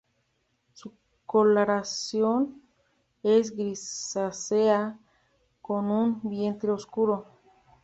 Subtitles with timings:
[0.73, 0.93] Su
[1.27, 2.59] coloración
[3.21, 4.97] es grisácea,
[5.61, 7.27] con un vientre oscuro.